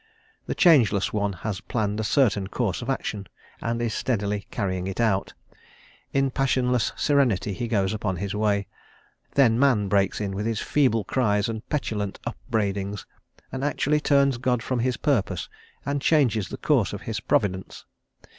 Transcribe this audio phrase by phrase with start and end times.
[0.47, 3.27] The Changeless One has planned a certain course of action,
[3.61, 5.35] and is steadily carrying it out;
[6.11, 8.65] in passionless serenity he goes upon his way;
[9.35, 13.05] then man breaks in with his feeble cries and petulant upbraidings,
[13.51, 15.47] and actually turns God from his purpose,
[15.85, 17.85] and changes the course of his providence.